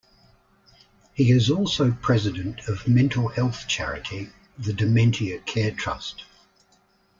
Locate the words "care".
5.41-5.69